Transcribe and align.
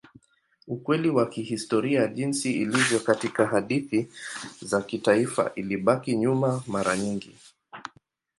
Ukweli 0.67 1.09
wa 1.09 1.29
kihistoria 1.29 2.07
jinsi 2.07 2.53
ilivyo 2.53 2.99
katika 2.99 3.47
hadithi 3.47 4.07
za 4.61 4.81
kitaifa 4.81 5.51
ilibaki 5.55 6.15
nyuma 6.17 6.63
mara 6.67 6.97
nyingi. 6.97 7.35